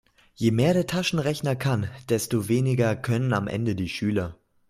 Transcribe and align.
Je 0.33 0.49
mehr 0.51 0.73
der 0.73 0.87
Taschenrechner 0.87 1.55
kann, 1.55 1.87
desto 2.09 2.47
weniger 2.49 2.95
können 2.95 3.33
am 3.33 3.47
Ende 3.47 3.75
die 3.75 3.87
Schüler. 3.87 4.35